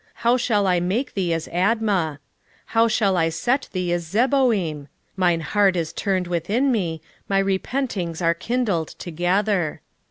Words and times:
how 0.25 0.35
shall 0.35 0.65
I 0.65 0.79
make 0.79 1.13
thee 1.13 1.31
as 1.31 1.47
Admah? 1.49 2.17
how 2.73 2.87
shall 2.87 3.15
I 3.15 3.29
set 3.29 3.69
thee 3.71 3.93
as 3.93 4.03
Zeboim? 4.03 4.87
mine 5.15 5.41
heart 5.41 5.75
is 5.75 5.93
turned 5.93 6.25
within 6.25 6.71
me, 6.71 7.03
my 7.29 7.37
repentings 7.37 8.19
are 8.19 8.33
kindled 8.33 8.87
together. 8.97 9.81